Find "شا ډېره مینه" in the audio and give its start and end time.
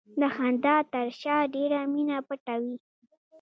1.21-2.17